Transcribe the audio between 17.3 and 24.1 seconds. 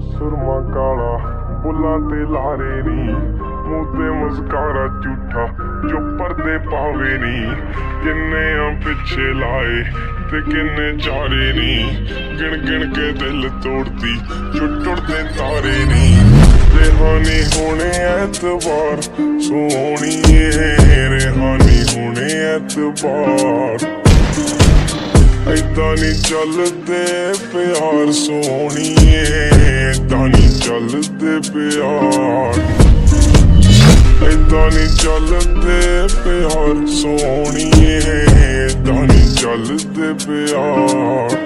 ਹੋਣੇ ਐਤਵਾਰ, ਸੋਹਣੀਏ ਰਿਹਾਨੀ ਹੋਣੇ ਐਤਵਾਰ।